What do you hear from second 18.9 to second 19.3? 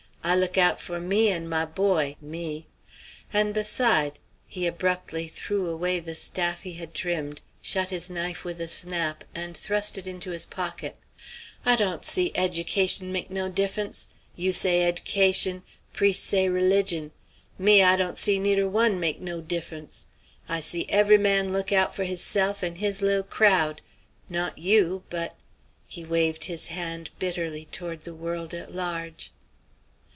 make